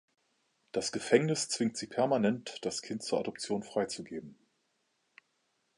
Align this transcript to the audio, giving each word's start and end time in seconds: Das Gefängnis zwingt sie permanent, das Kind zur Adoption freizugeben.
Das 0.71 0.91
Gefängnis 0.91 1.47
zwingt 1.49 1.77
sie 1.77 1.85
permanent, 1.85 2.57
das 2.65 2.81
Kind 2.81 3.03
zur 3.03 3.19
Adoption 3.19 3.61
freizugeben. 3.61 4.35